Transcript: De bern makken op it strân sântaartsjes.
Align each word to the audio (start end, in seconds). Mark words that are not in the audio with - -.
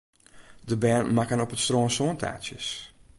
De 0.65 0.77
bern 0.77 1.13
makken 1.13 1.41
op 1.45 1.51
it 1.55 1.59
strân 1.63 1.89
sântaartsjes. 1.97 2.67